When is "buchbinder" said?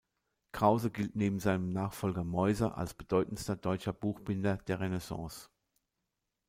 3.93-4.57